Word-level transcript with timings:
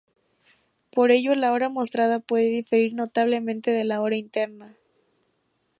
Por 0.91 1.11
ello 1.11 1.35
la 1.35 1.51
hora 1.51 1.69
mostrada 1.69 2.17
puede 2.17 2.45
diferir 2.45 2.95
notablemente 2.95 3.69
de 3.69 3.83
la 3.85 4.01
hora 4.01 4.15
interna. 4.15 4.75